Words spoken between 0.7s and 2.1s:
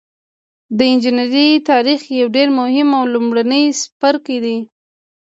د انجنیری تاریخ